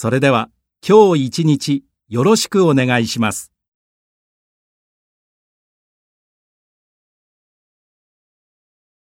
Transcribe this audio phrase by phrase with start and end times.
[0.00, 0.48] それでは
[0.88, 3.50] 今日一日よろしくお願いします。